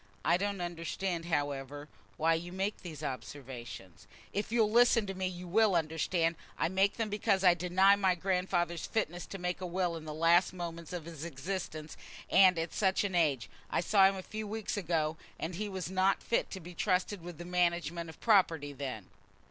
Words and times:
I 0.25 0.35
don't 0.35 0.61
understand, 0.61 1.25
however, 1.25 1.87
why 2.17 2.33
you 2.33 2.51
make 2.51 2.77
these 2.77 3.03
observations." 3.03 4.07
"If 4.33 4.51
you'll 4.51 4.71
listen 4.71 5.05
to 5.05 5.13
me 5.13 5.27
you 5.27 5.47
will 5.47 5.75
understand. 5.75 6.37
I 6.57 6.69
make 6.69 6.97
them 6.97 7.11
because 7.11 7.43
I 7.43 7.53
deny 7.53 7.95
my 7.95 8.15
grandfather's 8.15 8.87
fitness 8.87 9.27
to 9.27 9.37
make 9.37 9.61
a 9.61 9.67
will 9.67 9.95
in 9.95 10.05
the 10.05 10.11
last 10.15 10.53
moments 10.53 10.91
of 10.91 11.05
his 11.05 11.23
existence, 11.23 11.97
and 12.31 12.57
at 12.57 12.73
such 12.73 13.03
an 13.03 13.13
age. 13.13 13.47
I 13.69 13.79
saw 13.81 14.07
him 14.09 14.15
a 14.15 14.23
few 14.23 14.47
weeks 14.47 14.75
ago, 14.75 15.17
and 15.39 15.53
he 15.53 15.69
was 15.69 15.91
not 15.91 16.23
fit 16.23 16.49
to 16.49 16.59
be 16.59 16.73
trusted 16.73 17.21
with 17.21 17.37
the 17.37 17.45
management 17.45 18.09
of 18.09 18.19
property 18.19 18.73
then." 18.73 19.05